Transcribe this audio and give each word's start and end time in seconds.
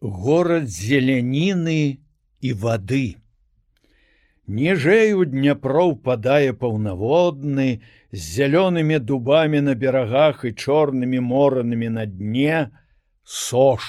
горад 0.00 0.68
зеляніны 0.68 1.98
і 2.40 2.52
вады. 2.52 3.16
Ніжэй 4.46 5.12
у 5.18 5.24
дняпроў 5.26 5.96
падае 6.06 6.54
паўнаводны 6.54 7.82
з 8.12 8.20
зялёнымі 8.22 8.98
дубамі 9.02 9.60
на 9.60 9.74
берагах 9.74 10.44
і 10.44 10.52
чорнымі 10.54 11.20
моранымі 11.20 11.88
на 11.90 12.06
дне 12.06 12.70
сош, 13.24 13.82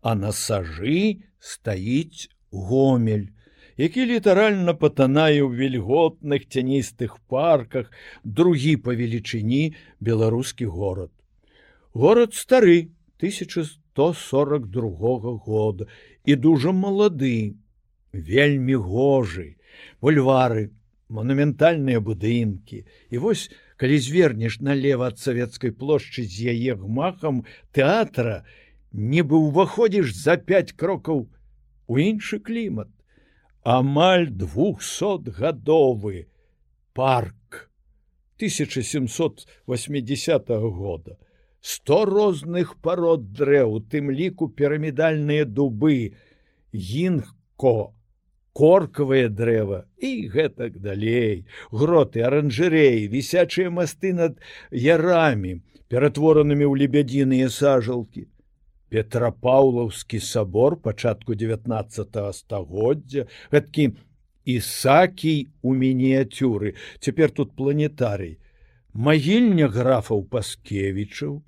а 0.00 0.14
на 0.14 0.32
сажы 0.32 1.20
стаіць 1.38 2.32
гомель, 2.50 3.28
які 3.76 4.08
літаральна 4.08 4.72
патанае 4.72 5.44
ў 5.44 5.52
вільготных 5.52 6.48
цяністых 6.48 7.20
парках 7.28 7.92
другі 8.24 8.80
па 8.80 8.96
велічыні 8.96 9.76
беларускі 10.00 10.64
горад. 10.64 11.12
Горад 11.92 12.32
стары 12.32 12.88
1142 13.98 15.38
года 15.44 15.86
і 16.24 16.36
дужа 16.36 16.72
малады, 16.72 17.56
вельмі 18.12 18.76
гожы, 18.78 19.56
бульвары, 20.00 20.70
монументальныя 21.08 22.00
будынкі. 22.00 22.84
І 23.10 23.18
вось, 23.18 23.50
калі 23.76 23.98
звернеш 23.98 24.60
налево 24.60 25.04
ад 25.10 25.18
савецкай 25.18 25.70
плошчы 25.74 26.22
з 26.22 26.54
яе 26.54 26.74
гмахам 26.78 27.44
тэатра, 27.72 28.44
нібы 28.92 29.36
ўваходзіш 29.50 30.14
за 30.14 30.36
пять 30.36 30.72
крокаў 30.72 31.28
у 31.88 31.98
іншы 31.98 32.38
клімат. 32.38 32.88
Амаль 33.64 34.30
двухсотгадовы 34.30 36.28
парк 36.94 37.70
1780 38.38 40.48
года. 40.48 41.18
Сто 41.60 42.04
розных 42.04 42.76
парод 42.80 43.32
дрэў, 43.34 43.80
тым 43.90 44.10
ліку 44.10 44.48
пірамідальныя 44.48 45.44
дубы, 45.44 46.14
гінко, 46.72 47.92
коркавае 48.52 49.28
дрэва 49.28 49.84
і 49.98 50.28
гэтак 50.34 50.78
далей. 50.82 51.46
Гроты 51.70 52.22
аранжыреі 52.26 53.10
вісячыя 53.10 53.70
масты 53.70 54.14
над 54.14 54.38
ярамі 54.70 55.58
ператворанымі 55.90 56.66
ў 56.66 56.74
лебядзіныя 56.82 57.50
сажалкі. 57.50 58.26
Петрапаўлаўскі 58.88 60.18
сабор 60.18 60.78
пачатку 60.80 61.34
19 61.34 62.18
стагоддзя. 62.34 63.26
Гэткі 63.52 63.98
ісакій 64.48 65.48
у 65.62 65.74
мініяцюры. 65.74 66.74
Цяпер 67.00 67.30
тут 67.30 67.52
планетарый. 67.52 68.38
Магільня 68.94 69.68
графаў 69.68 70.24
паскевічаў 70.24 71.42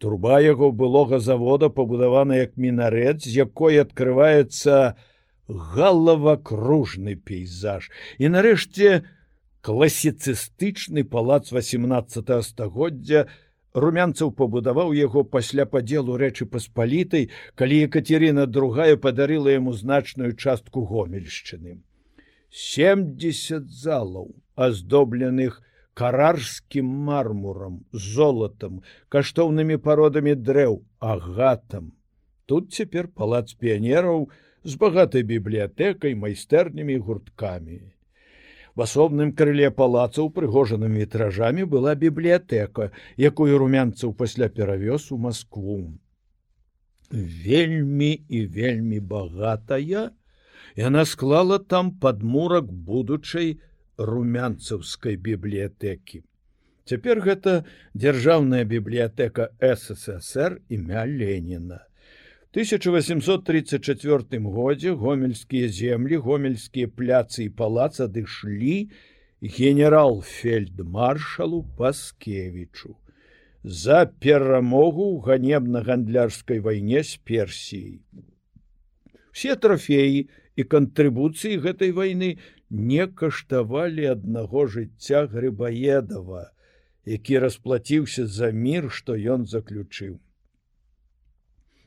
труба 0.00 0.40
яго 0.40 0.72
былога 0.72 1.20
завода 1.20 1.68
пабудавана 1.68 2.40
як 2.40 2.56
мінарет 2.56 3.22
з 3.22 3.36
якой 3.44 3.80
открывваецца 3.84 4.72
на 4.72 5.10
галавакружны 5.50 7.16
пейзаж. 7.16 7.90
І 8.18 8.30
нарэшце 8.30 9.02
класіцыстычны 9.60 11.04
палац 11.04 11.52
18 11.52 12.44
стагоддзя. 12.46 13.26
Румянцаў 13.70 14.32
пабудаваў 14.34 14.90
яго 14.98 15.22
пасля 15.22 15.62
падзелу 15.62 16.16
рэчы 16.18 16.46
паспалітай 16.50 17.30
калі 17.54 17.86
екатерина 17.86 18.46
другая 18.50 18.96
падарыла 18.96 19.54
яму 19.54 19.72
значную 19.72 20.34
частку 20.34 20.82
гомельшчыны. 20.82 21.78
70 22.50 23.70
залаў 23.70 24.34
аздобленых 24.56 25.62
карарскім 25.94 26.86
мармурам 27.08 27.80
золатам 27.92 28.82
каштоўнымі 29.08 29.76
пародамі 29.76 30.34
дрэў 30.34 30.82
агатам 30.98 31.92
тут 32.50 32.72
цяпер 32.74 33.06
палац 33.14 33.54
піянераў 33.54 34.28
з 34.64 34.76
багатай 34.76 35.22
бібліятэкай 35.22 36.14
майстэрнымі 36.18 36.98
гурткамі. 36.98 37.80
В 38.74 38.82
асобным 38.82 39.32
крыле 39.38 39.70
палаца 39.70 40.26
прыгожаным 40.34 40.94
вітражамі 40.98 41.66
была 41.70 41.94
бібліятэка, 41.94 42.90
якую 43.16 43.58
румянцаў 43.58 44.14
пасля 44.14 44.48
перавёз 44.48 45.10
у 45.14 45.18
Маскву. 45.18 45.94
Вельмі 47.10 48.12
і 48.28 48.46
вельмі 48.46 49.00
багатая, 49.00 50.10
яна 50.76 51.04
склала 51.04 51.58
там 51.58 51.90
падмурак 52.02 52.70
будучай 52.70 53.58
румянцаўскай 54.00 55.20
бібліятэкі. 55.20 56.24
Цяпер 56.88 57.20
гэта 57.22 57.68
дзяржаўная 57.94 58.64
бібліятэка 58.64 59.52
ССР 59.60 60.58
імя 60.72 61.04
Леніна. 61.06 61.86
1834 62.52 64.40
годзе 64.42 64.90
гомельскія 64.98 65.68
землі 65.68 66.16
гомельскія 66.16 66.88
пляцы 66.88 67.44
і 67.46 67.50
палац 67.54 68.00
адышлі 68.02 68.90
генерал-фельдмаршалу 69.40 71.62
паскевічу 71.78 72.96
за 73.62 74.06
перамогу 74.06 75.14
ў 75.14 75.22
ганебна-гандлярскай 75.30 76.58
вайне 76.58 77.06
з 77.06 77.22
персіяй 77.22 78.02
все 79.30 79.54
трофеі 79.54 80.26
і 80.56 80.66
кантрыбуцыі 80.74 81.60
гэтай 81.66 81.92
вайны 81.98 82.30
не 82.70 83.06
каштавалі 83.22 84.08
аднаго 84.14 84.66
жыцця 84.78 85.26
грыбаедава 85.34 86.48
які 87.10 87.38
расплаціўся 87.46 88.26
за 88.26 88.50
мір 88.64 88.90
што 88.98 89.16
ён 89.36 89.46
заключыў 89.54 90.18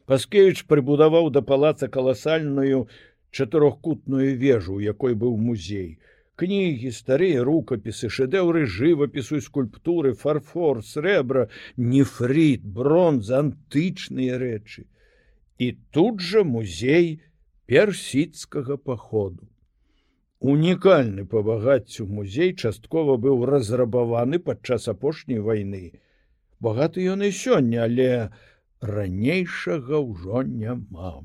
Паскевіч 0.06 0.66
прыбудаваў 0.68 1.29
да 1.31 1.41
палаца 1.41 1.88
каласальную 1.88 2.88
чатырохкутную 3.34 4.38
вежу, 4.38 4.75
у 4.75 4.80
якой 4.80 5.16
быў 5.16 5.38
музей. 5.38 6.00
Кнігі, 6.35 6.90
старыя 6.91 7.44
рукапісы, 7.45 8.09
шэдэўры 8.09 8.66
жывапісу 8.66 9.40
скульптуры, 9.41 10.13
фарфор, 10.13 10.81
срэбра, 10.84 11.50
нефрит, 11.78 12.63
бронз, 12.66 13.30
антычныя 13.30 14.40
рэчы. 14.41 14.85
І 15.57 15.78
тут 15.94 16.22
жа 16.22 16.44
музей 16.44 17.22
персідскага 17.66 18.78
паходу. 18.78 19.47
Унікальны 20.44 21.24
па 21.25 21.41
багаццю 21.47 22.06
музей 22.07 22.51
часткова 22.53 23.16
быў 23.25 23.46
разрабаваны 23.47 24.40
падчас 24.40 24.90
апошняй 24.91 25.40
вайны. 25.40 25.96
Багаты 26.59 27.06
ён 27.07 27.24
і 27.24 27.31
сёння, 27.31 27.88
але, 27.88 28.29
ранейшага 28.84 30.03
ўжо 30.03 30.44
няма. 30.44 31.24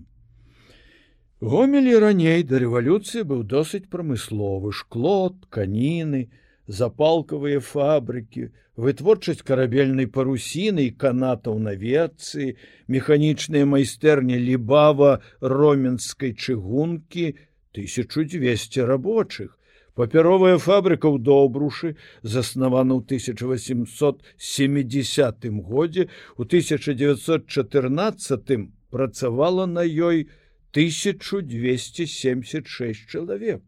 Гомелі 1.40 1.98
раней 2.02 2.42
да 2.42 2.62
рэвалюцыі 2.62 3.26
быў 3.26 3.42
досыць 3.42 3.90
прамысловы 3.90 4.70
шкло, 4.70 5.34
каніны, 5.50 6.30
запалкавыя 6.68 7.64
фабрыкі, 7.64 8.52
вытворчасць 8.76 9.40
карабельнай 9.42 10.06
парусіны 10.06 10.84
і 10.86 10.94
канатаў 11.02 11.58
навецыі, 11.64 12.54
механічныя 12.86 13.66
майстэрні 13.66 14.38
лібава 14.38 15.18
роменскай 15.40 16.32
чыгункі 16.36 17.34
1200 17.74 18.84
рабочых, 18.84 19.58
папяровая 19.98 20.62
фабрыка 20.62 21.08
ў 21.08 21.16
добрушы 21.18 21.96
заснавана 22.22 22.94
ў 23.00 23.02
1870 23.08 25.48
годзе 25.72 26.06
у 26.36 26.44
1914 26.44 28.68
працавала 28.92 29.66
на 29.66 29.82
ёй 29.82 30.30
1276 30.70 33.08
чалавек 33.08 33.62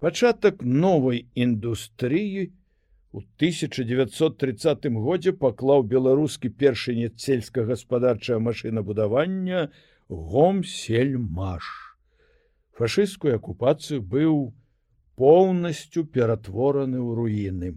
пачатак 0.00 0.62
новай 0.64 1.26
індустрыі 1.34 2.50
у 3.12 3.20
1930 3.20 4.88
годзе 5.06 5.32
паклаў 5.32 5.84
беларускі 5.84 6.50
першынец 6.62 7.12
сельскагаспадарчае 7.26 8.38
машынабудавання 8.38 9.68
гомсельмаш 10.08 11.68
фашысцкую 12.80 13.36
акупацыю 13.36 14.00
быў 14.00 14.32
у 14.32 14.48
поўнасцю 15.20 16.06
ператвораны 16.08 16.96
ў 16.96 17.10
руіны. 17.18 17.68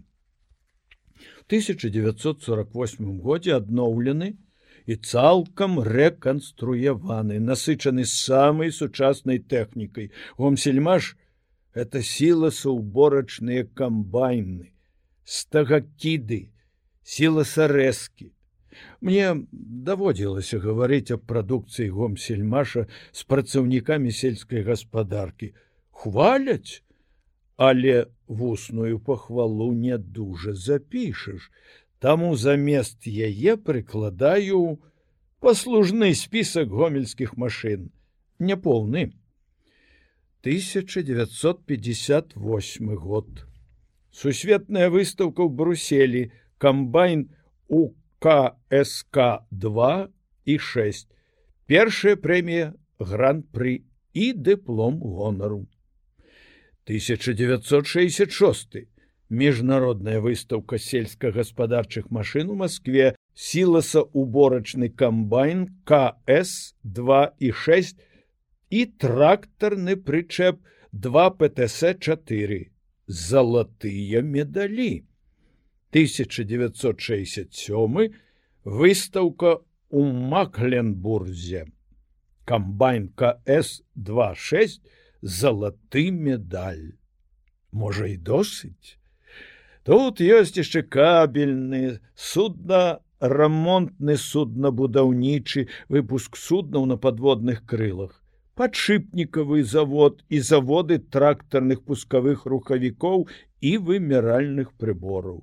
1948 1.52 3.10
годзе 3.20 3.52
адноўлены 3.58 4.28
і 4.88 4.94
цалкам 4.96 5.76
рэканструяваны, 5.84 7.36
насычаны 7.44 8.08
самай 8.08 8.72
сучаснай 8.72 9.42
тэхнікай. 9.44 10.08
Гомсельмаш 10.40 11.12
это 11.74 12.02
сіла 12.02 12.50
саўборачныя 12.54 13.66
камбайны, 13.74 14.72
стагакіды, 15.24 16.54
сіла 17.02 17.44
сарэзкі. 17.44 18.30
Мне 19.00 19.46
даводзілася 19.52 20.58
гаварыць 20.58 21.14
аб 21.14 21.26
прадукцыі 21.30 21.90
гомсельмаша 21.94 22.86
з 23.12 23.20
працаўнікамі 23.30 24.10
сельскай 24.10 24.62
гаспадаркі. 24.66 25.52
Хваляць, 25.90 26.82
але 27.56 28.06
вусную 28.26 28.98
пахвалу 28.98 29.70
не 29.72 29.98
дужа 29.98 30.54
запішаш, 30.54 31.50
Таму 32.04 32.34
замест 32.36 33.06
яе 33.08 33.56
прыкладаю 33.56 34.58
паслужны 35.40 36.10
спісак 36.12 36.68
гомельскіх 36.68 37.30
машын 37.40 37.86
няполны 38.48 39.04
1958 40.44 42.94
год. 42.96 43.46
Сусветная 44.12 44.90
выстаўка 44.92 45.40
ў 45.40 45.48
бруселі 45.48 46.36
камбайн 46.60 47.32
у 47.72 47.96
кск 48.20 49.16
2 49.48 50.12
і 50.44 50.60
6 50.60 51.08
першая 51.64 52.20
прэмія 52.20 52.76
гран-пры 53.00 53.88
і 54.12 54.36
дыплом 54.36 55.00
гонару 55.00 55.64
1966 56.84 58.84
міжнародная 59.32 60.20
выстаўка 60.20 60.76
сельскагаспадарчых 60.76 62.12
машын 62.12 62.52
у 62.52 62.60
Маскве 62.60 63.16
сіласа 63.32 64.04
уборачны 64.12 64.92
камбайн 64.92 65.72
кс 65.88 66.76
2 66.84 67.32
і 67.40 67.48
6 67.52 67.96
і 68.74 68.82
трактарны 69.02 69.94
прычэп 70.06 70.56
2 71.06 71.24
птс 71.40 71.74
4 72.06 72.56
залатыя 73.06 74.22
медалі. 74.22 75.04
1967 75.94 78.14
выстаўка 78.64 79.60
у 79.90 80.02
макленбурзе. 80.32 81.66
Камбайн 82.44 83.08
кс 83.14 83.82
26 83.94 84.82
залаты 85.22 86.10
медаль. 86.10 86.98
Можа 87.70 88.06
і 88.10 88.16
досыць? 88.16 88.98
Тут 89.84 90.20
ёсць 90.20 90.56
яшчэ 90.58 90.82
кабельны 90.82 92.00
судна 92.16 93.00
рамонтны 93.20 94.16
суднабудаўнічы 94.18 95.68
выпуск 95.88 96.36
суднаў 96.36 96.86
на 96.90 96.96
подводных 96.98 97.64
крылах 97.66 98.23
падшипнікавы 98.60 99.62
завод 99.70 100.22
і 100.28 100.40
заводы 100.50 100.98
трактарных 101.16 101.82
пускавых 101.88 102.44
рухавікоў 102.52 103.26
і 103.70 103.72
выміральных 103.88 104.70
прыбораў 104.82 105.40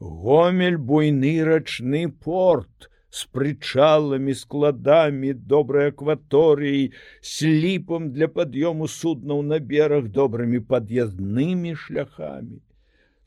гомель 0.00 0.78
буйны 0.90 1.34
рачны 1.44 2.08
порт 2.26 2.88
с 3.10 3.26
прычаламі 3.36 4.34
складамі 4.38 5.34
добрай 5.52 5.90
акваторыяй 5.92 6.92
сліпам 7.20 8.08
для 8.16 8.30
пад'ёму 8.38 8.88
суднаў 8.88 9.42
на 9.50 9.58
бераг 9.72 10.08
добрымі 10.16 10.62
пад'язнымі 10.72 11.74
шляхамі 11.84 12.60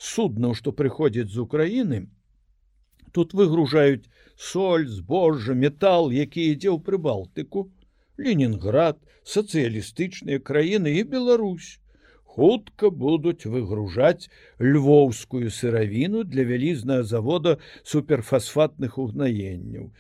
суднаў 0.10 0.58
што 0.62 0.74
прыходзяць 0.82 1.30
з 1.36 1.44
украіны 1.46 2.02
тут 3.12 3.38
выгружаюць 3.38 4.10
соль 4.50 4.88
збожжа 4.98 5.54
метал 5.54 6.10
які 6.24 6.50
ідзе 6.56 6.72
ў 6.74 6.80
прыбалтыку 6.90 7.68
Ленінград, 8.18 9.00
сацыялістычныя 9.24 10.40
краіны 10.40 11.00
і 11.00 11.04
Беларусь 11.10 11.80
хутка 12.34 12.90
будуць 12.90 13.46
выгружаць 13.46 14.30
львоўскую 14.60 15.50
сыравіну 15.54 16.24
для 16.26 16.46
вялізнага 16.50 17.04
завода 17.10 17.58
суперфасфатных 17.86 18.98
угнаенняў. 18.98 19.92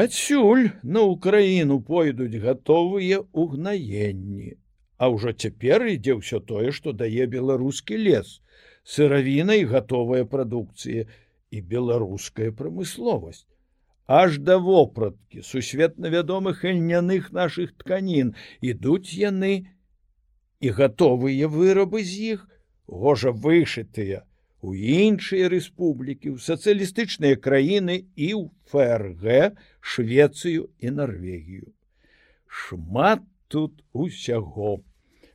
Адсюль 0.00 0.70
на 0.82 1.04
ўкраіну 1.08 1.80
пойдуць 1.80 2.40
гатовыя 2.44 3.24
угнаенні. 3.32 4.56
А 5.00 5.08
ўжо 5.08 5.32
цяпер 5.32 5.88
ідзе 5.96 6.20
ўсё 6.20 6.44
тое, 6.44 6.70
што 6.76 6.92
дае 6.92 7.26
беларускі 7.26 7.96
лес, 7.96 8.38
сыравіна 8.84 9.56
і 9.60 9.64
гатовая 9.72 10.28
прадукцыя 10.28 11.08
і 11.50 11.58
беларуская 11.72 12.52
прамысловасць 12.52 13.49
аж 14.10 14.38
да 14.42 14.56
вопраткі 14.58 15.42
сусветна 15.46 16.10
вядомых 16.10 16.64
льняных 16.66 17.30
наших 17.30 17.70
тканін. 17.78 18.34
Ідуць 18.58 19.14
яны 19.14 19.70
і 20.58 20.74
гатовыя 20.74 21.46
вырабы 21.46 22.02
з 22.02 22.34
іх 22.34 22.46
гожа 22.90 23.30
вышытыя 23.30 24.26
у 24.66 24.74
іншыя 24.74 25.46
рэспублікі 25.54 26.34
ў 26.34 26.42
сацыялістычныя 26.42 27.38
краіны 27.38 28.02
і 28.18 28.34
ў 28.34 28.50
фрг 28.66 29.54
швецыю 29.78 30.68
і 30.82 30.90
норвегію 30.90 31.70
шмат 32.50 33.22
тут 33.48 33.82
усяго. 33.92 34.82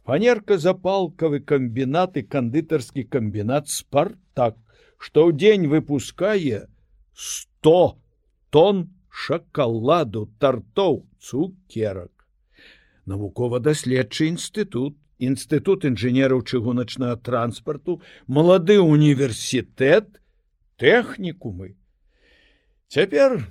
Фанерка 0.06 0.60
запалкавы 0.62 1.40
камбінат 1.40 2.20
і 2.20 2.28
кандытарскі 2.28 3.08
камбінат 3.08 3.72
спартак 3.72 4.60
што 5.00 5.26
ў 5.26 5.40
дзень 5.40 5.66
выпускае 5.72 6.68
100 7.16 8.04
тон 8.56 8.86
шакаладу 9.12 10.32
тартоў 10.40 11.02
цукерак. 11.20 12.12
Навукова-даследчы 13.04 14.32
інстытут 14.32 14.96
інстытут 15.20 15.84
інжынераў 15.90 16.44
чыгуначнага 16.48 17.20
транспарту 17.20 18.00
малады 18.28 18.80
універсітэт 18.80 20.08
тэхнікумы. 20.80 21.76
Цяпер 22.88 23.44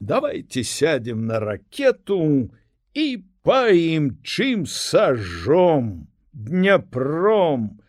давайте 0.00 0.64
сядем 0.64 1.24
на 1.24 1.40
ракету 1.40 2.52
і 2.92 3.06
паім 3.48 4.20
чым 4.20 4.68
сажом 4.68 6.08
дняпром. 6.32 7.80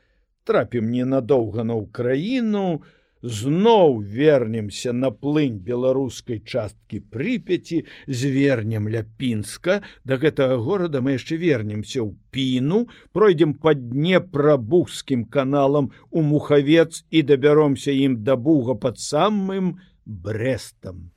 Трапім 0.48 0.88
ненадоўга 0.88 1.68
на 1.68 1.76
ўкраіну 1.84 2.84
зноў 3.26 4.02
вернемся 4.06 4.94
на 4.94 5.10
плынь 5.10 5.58
беларускай 5.58 6.40
часткі 6.46 7.02
прыпяці 7.10 7.82
звернем 8.08 8.88
ляпінска. 8.90 9.82
Да 10.06 10.18
гэтага 10.22 10.62
горада 10.62 11.02
мы 11.02 11.18
яшчэ 11.18 11.42
вернемся 11.42 12.06
ў 12.06 12.14
піну 12.30 12.86
пройдзем 13.18 13.58
па 13.58 13.74
днепрабухскім 13.74 15.26
каналам 15.26 15.92
у 16.12 16.22
мухавец 16.22 17.02
і 17.10 17.26
дабяромся 17.26 17.92
ім 17.92 18.22
да 18.24 18.38
буга 18.38 18.78
под 18.78 19.02
самым 19.02 19.82
брэстам. 20.06 21.10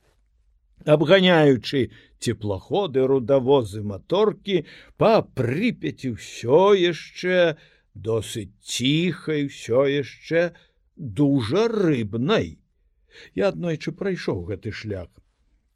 Абганяючы 0.89 1.91
цеплаходы 2.17 3.05
рудавозы 3.05 3.83
маторкі 3.83 4.65
па 4.97 5.21
прыпяці 5.21 6.17
ўсё 6.17 6.73
яшчэ 6.73 7.59
досыць 7.93 8.55
ціхай 8.63 9.45
ўсё 9.51 9.85
яшчэ 9.85 10.41
на 10.55 10.68
дужа 10.99 11.67
рыбнай. 11.71 12.59
Я 13.33 13.49
аднойчы 13.55 13.91
прайшоў 13.95 14.43
гэты 14.51 14.71
шлях. 14.75 15.07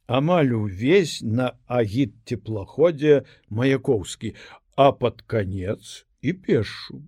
Амаль 0.06 0.52
увесь 0.52 1.22
на 1.24 1.56
агід 1.66 2.14
теплаходзе 2.26 3.24
маяковскі, 3.50 4.36
а 4.76 4.92
под 4.92 5.22
конец 5.22 6.06
і 6.22 6.34
пешу. 6.34 7.02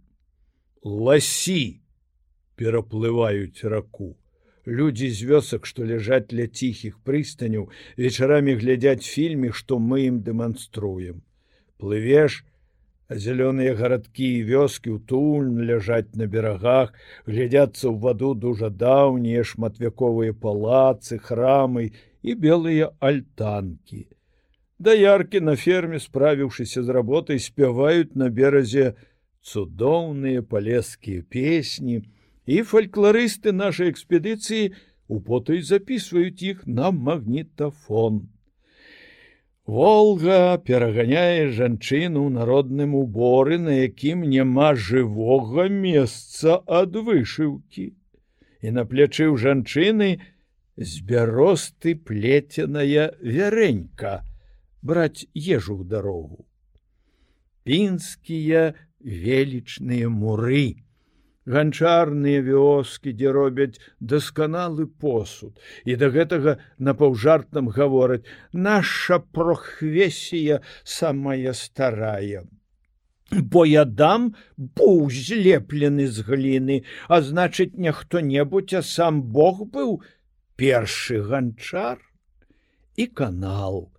Ласі 0.82 1.82
пераплываюць 2.56 3.68
раку. 3.68 4.16
Людзі 4.66 5.12
з 5.12 5.22
вёсак, 5.30 5.68
што 5.68 5.86
ляжаць 5.86 6.32
ля 6.32 6.48
ціхіх 6.48 6.98
прыстаняў, 7.06 7.70
вечарамі 8.00 8.56
глядзяць 8.56 9.06
фільме, 9.06 9.52
што 9.52 9.78
мы 9.78 10.08
ім 10.08 10.24
дэманструем. 10.26 11.22
Плывеш, 11.78 12.46
зялёныя 13.10 13.76
гарадкі 13.78 14.28
і 14.40 14.44
вёскі 14.50 14.98
утульн 14.98 15.62
ляжаць 15.62 16.18
на 16.18 16.26
берагах, 16.26 16.94
глядзяцца 17.26 17.90
ў 17.90 17.96
ваду 18.02 18.34
дужа 18.34 18.70
даўнія 18.70 19.46
шматвяковыя 19.46 20.34
палацы, 20.34 21.22
храмы 21.22 21.92
і 22.24 22.34
белыя 22.34 22.92
альтанкі. 23.00 24.10
Даяркі 24.80 25.40
на 25.40 25.56
ферме, 25.56 26.00
справіўшыся 26.00 26.84
з 26.84 26.90
работай, 26.90 27.40
спяваюць 27.40 28.16
на 28.16 28.30
беразе 28.30 28.96
цудоўныя 29.46 30.42
палескія 30.42 31.22
песні, 31.30 32.04
і 32.46 32.62
фальклорысты 32.62 33.54
нашай 33.54 33.94
экспедыцыі 33.94 34.74
у 35.08 35.22
потай 35.22 35.62
записываюць 35.62 36.42
іх 36.42 36.66
на 36.66 36.92
магнітафон. 36.92 38.26
Волга 39.66 40.62
пераганяе 40.62 41.50
жанчыну 41.50 42.28
ў 42.28 42.30
народным 42.38 42.94
уборы, 42.94 43.58
на 43.58 43.74
якім 43.82 44.22
няма 44.30 44.76
жывога 44.78 45.66
месца 45.74 46.62
ад 46.70 46.94
вышыўкі. 46.94 47.98
І 48.62 48.68
на 48.78 48.86
плечы 48.86 49.26
ў 49.26 49.42
жанчыны 49.42 50.22
збяросты 50.78 51.98
плеценая 51.98 53.10
вярэнька 53.18 54.22
браць 54.86 55.26
ежу 55.34 55.82
ў 55.82 55.90
дарогу. 55.90 56.46
Пінскія 57.66 58.78
велічныя 59.02 60.14
муры 60.14 60.85
ганчарныя 61.46 62.42
вёскі, 62.46 63.14
дзе 63.14 63.32
робяць 63.32 63.80
дасканалы 64.00 64.88
посуд 64.88 65.60
і 65.86 65.96
да 66.02 66.10
гэтага 66.10 66.58
напаўжартам 66.78 67.70
гавораць 67.70 68.26
наша 68.54 69.20
прохвесія 69.20 70.62
самая 70.84 71.54
старая. 71.54 72.46
Бо 73.32 73.66
я 73.66 73.86
дам 73.86 74.36
бу 74.58 75.10
злеплены 75.10 76.06
з 76.08 76.22
гліны, 76.22 76.84
а 77.10 77.22
значыць, 77.22 77.74
не 77.74 77.92
хто-небудзь, 77.92 78.74
а 78.74 78.82
сам 78.82 79.24
Бог 79.24 79.66
быў 79.66 80.02
першы 80.56 81.26
ганчар. 81.26 81.98
і 82.96 83.08
канал. 83.08 83.92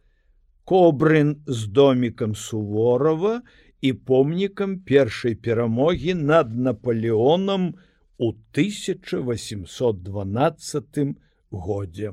Кобрын 0.65 1.37
з 1.47 1.67
домікам 1.67 2.35
Суворова 2.35 3.43
і 3.87 3.93
помнікам 3.93 4.81
першай 4.81 5.35
перамогі 5.35 6.15
над 6.15 6.59
Наполеонам 6.59 7.75
у 8.19 8.29
1812 8.29 10.99
годзе. 11.51 12.13